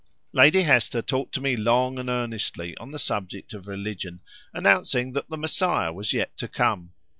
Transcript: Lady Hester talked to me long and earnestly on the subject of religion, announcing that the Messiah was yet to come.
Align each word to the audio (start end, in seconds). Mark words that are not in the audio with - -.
Lady 0.33 0.63
Hester 0.63 1.03
talked 1.03 1.31
to 1.35 1.41
me 1.41 1.55
long 1.55 1.99
and 1.99 2.09
earnestly 2.09 2.75
on 2.77 2.89
the 2.89 2.97
subject 2.97 3.53
of 3.53 3.67
religion, 3.67 4.19
announcing 4.51 5.11
that 5.11 5.29
the 5.29 5.37
Messiah 5.37 5.93
was 5.93 6.11
yet 6.11 6.35
to 6.37 6.47
come. 6.47 6.93